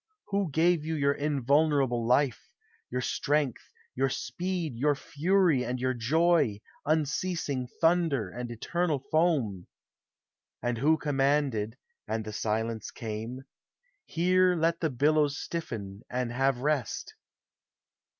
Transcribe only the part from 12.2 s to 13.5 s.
the silence came),